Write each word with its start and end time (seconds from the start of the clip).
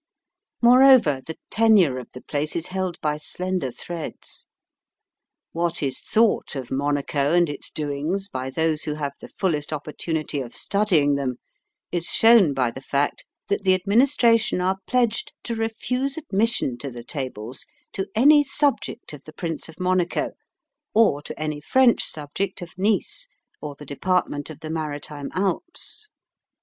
Moreover, 0.63 1.21
the 1.23 1.37
tenure 1.51 1.99
of 1.99 2.11
the 2.13 2.23
place 2.23 2.55
is 2.55 2.65
held 2.69 2.99
by 3.01 3.17
slender 3.17 3.69
threads. 3.69 4.47
What 5.51 5.83
is 5.83 6.01
thought 6.01 6.55
of 6.55 6.71
Monaco 6.71 7.35
and 7.35 7.47
its 7.47 7.69
doings 7.69 8.27
by 8.27 8.49
those 8.49 8.81
who 8.85 8.95
have 8.95 9.13
the 9.19 9.27
fullest 9.27 9.71
opportunity 9.71 10.41
of 10.41 10.55
studying 10.55 11.13
them 11.13 11.35
is 11.91 12.07
shown 12.07 12.55
by 12.55 12.71
the 12.71 12.81
fact 12.81 13.25
that 13.47 13.63
the 13.63 13.75
Administration 13.75 14.59
are 14.59 14.79
pledged 14.87 15.33
to 15.43 15.53
refuse 15.53 16.17
admission 16.17 16.79
to 16.79 16.89
the 16.89 17.03
tables 17.03 17.67
to 17.93 18.07
any 18.15 18.43
subject 18.43 19.13
of 19.13 19.23
the 19.25 19.33
Prince 19.33 19.69
of 19.69 19.79
Monaco, 19.79 20.31
or 20.95 21.21
to 21.21 21.39
any 21.39 21.61
French 21.61 22.03
subject 22.03 22.63
of 22.63 22.73
Nice 22.75 23.27
or 23.61 23.75
the 23.75 23.85
department 23.85 24.49
of 24.49 24.61
the 24.61 24.71
Maritime 24.71 25.29
Alps. 25.35 26.09